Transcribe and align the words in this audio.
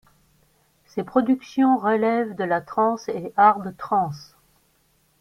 Ses 0.87 1.03
productions 1.03 1.77
relèvent 1.77 2.33
de 2.35 2.43
la 2.43 2.59
trance 2.59 3.07
et 3.07 3.31
hard 3.37 3.71
trance. 3.77 4.35